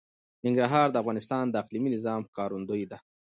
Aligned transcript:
ننګرهار 0.45 0.87
د 0.91 0.95
افغانستان 1.03 1.43
د 1.49 1.55
اقلیمي 1.63 1.89
نظام 1.95 2.21
ښکارندوی 2.29 2.83
ده. 2.91 2.97